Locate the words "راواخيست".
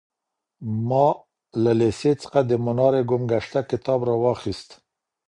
4.09-4.69